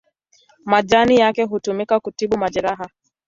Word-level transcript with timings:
Majani 0.65 1.15
yake 1.17 1.43
hutumika 1.43 1.99
kutibu 1.99 2.37
majeraha. 2.37 2.89